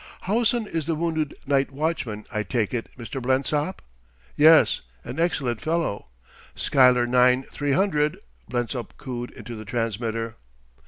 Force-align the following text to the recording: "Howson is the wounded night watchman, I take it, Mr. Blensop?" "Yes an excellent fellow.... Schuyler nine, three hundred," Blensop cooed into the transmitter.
"Howson 0.21 0.65
is 0.65 0.87
the 0.87 0.95
wounded 0.95 1.35
night 1.45 1.69
watchman, 1.69 2.25
I 2.31 2.41
take 2.41 2.73
it, 2.73 2.87
Mr. 2.97 3.21
Blensop?" 3.21 3.83
"Yes 4.35 4.81
an 5.03 5.19
excellent 5.19 5.61
fellow.... 5.61 6.07
Schuyler 6.55 7.05
nine, 7.05 7.43
three 7.43 7.73
hundred," 7.73 8.17
Blensop 8.49 8.97
cooed 8.97 9.29
into 9.29 9.55
the 9.55 9.63
transmitter. 9.63 10.37